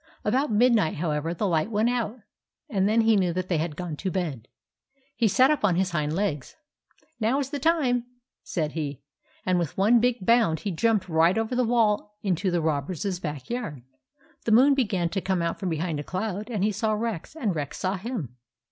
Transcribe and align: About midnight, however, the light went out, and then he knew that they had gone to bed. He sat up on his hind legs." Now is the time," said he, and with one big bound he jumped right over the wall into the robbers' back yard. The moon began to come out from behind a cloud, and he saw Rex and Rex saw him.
About 0.25 0.51
midnight, 0.51 0.95
however, 0.95 1.31
the 1.31 1.47
light 1.47 1.69
went 1.69 1.87
out, 1.87 2.19
and 2.67 2.89
then 2.89 3.01
he 3.01 3.15
knew 3.15 3.31
that 3.33 3.49
they 3.49 3.59
had 3.59 3.75
gone 3.75 3.95
to 3.97 4.09
bed. 4.09 4.47
He 5.15 5.27
sat 5.27 5.51
up 5.51 5.63
on 5.63 5.75
his 5.75 5.91
hind 5.91 6.13
legs." 6.15 6.55
Now 7.19 7.37
is 7.37 7.51
the 7.51 7.59
time," 7.59 8.07
said 8.41 8.71
he, 8.71 9.03
and 9.45 9.59
with 9.59 9.77
one 9.77 9.99
big 9.99 10.25
bound 10.25 10.61
he 10.61 10.71
jumped 10.71 11.07
right 11.07 11.37
over 11.37 11.55
the 11.55 11.63
wall 11.63 12.17
into 12.23 12.49
the 12.49 12.61
robbers' 12.63 13.19
back 13.19 13.47
yard. 13.51 13.83
The 14.45 14.51
moon 14.51 14.73
began 14.73 15.09
to 15.09 15.21
come 15.21 15.43
out 15.43 15.59
from 15.59 15.69
behind 15.69 15.99
a 15.99 16.03
cloud, 16.03 16.49
and 16.49 16.63
he 16.63 16.71
saw 16.71 16.93
Rex 16.93 17.35
and 17.35 17.55
Rex 17.55 17.77
saw 17.77 17.95
him. 17.97 18.37